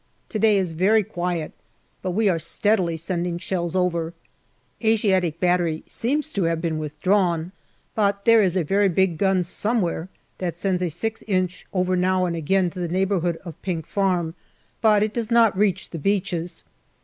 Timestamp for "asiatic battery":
4.83-5.83